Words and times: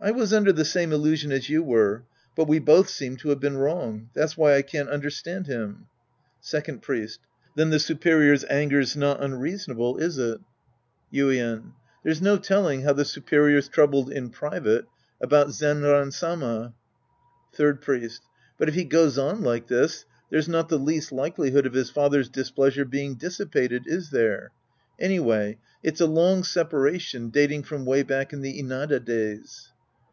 I 0.00 0.10
was 0.10 0.34
under 0.34 0.52
the 0.52 0.66
same 0.66 0.92
illusion 0.92 1.32
as 1.32 1.48
you 1.48 1.62
were. 1.62 2.04
But 2.36 2.46
we 2.46 2.58
both 2.58 2.90
seem 2.90 3.16
to 3.18 3.30
have 3.30 3.40
been 3.40 3.56
wrong. 3.56 4.10
That's 4.12 4.36
why 4.36 4.54
I 4.54 4.60
can't 4.60 4.90
understand 4.90 5.46
him. 5.46 5.86
Second 6.42 6.82
Priest. 6.82 7.20
Then 7.56 7.70
the 7.70 7.78
superior's 7.78 8.44
anger's 8.50 8.96
not 8.98 9.22
unreasonable, 9.22 9.96
is 9.96 10.18
it? 10.18 10.40
64 10.42 10.42
The 10.42 10.42
Priest 10.42 11.22
and 11.22 11.22
His 11.22 11.22
Disciples 11.22 11.32
Act 11.38 11.64
II 11.64 11.70
Yuien. 11.70 12.02
There's 12.02 12.22
no 12.22 12.36
telling 12.62 12.82
how 12.82 12.92
the 12.92 13.04
superior's 13.06 13.68
troubled 13.68 14.12
in 14.12 14.28
private 14.28 14.84
about 15.22 15.46
7.tax2L.v\. 15.52 16.10
Sama. 16.12 16.74
Third 17.54 17.80
Priest. 17.80 18.20
But 18.58 18.68
if 18.68 18.74
he 18.74 18.84
goes 18.84 19.16
on 19.16 19.40
like 19.42 19.68
this, 19.68 20.04
there's 20.28 20.48
not 20.50 20.68
the 20.68 20.78
least 20.78 21.12
likelihood 21.12 21.64
of 21.64 21.72
his 21.72 21.88
father's 21.88 22.28
displeasure 22.28 22.84
being 22.84 23.14
dissipated, 23.14 23.84
is 23.86 24.10
there? 24.10 24.50
Anyway 25.00 25.56
it's 25.82 26.02
a 26.02 26.06
long 26.06 26.42
sepa 26.42 26.82
ration 26.84 27.30
dating 27.30 27.62
from 27.62 27.86
way 27.86 28.02
back 28.02 28.34
in 28.34 28.42
the 28.42 28.60
Inada 28.62 29.02
days. 29.02 29.70